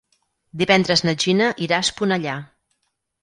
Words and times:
Divendres 0.61 1.03
na 1.07 1.13
Gina 1.25 1.51
irà 1.67 1.79
a 1.81 1.85
Esponellà. 1.87 2.39